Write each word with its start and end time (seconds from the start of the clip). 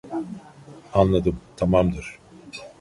Anladım 0.93 1.39
tamamdır 1.57 2.19